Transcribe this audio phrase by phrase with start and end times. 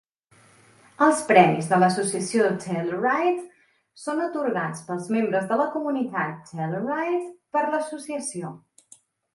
[1.07, 3.45] Els premis de l'Associació Telluride
[4.05, 7.25] són atorgats als membres de la comunitat Telluride
[7.57, 8.57] per l'Associació.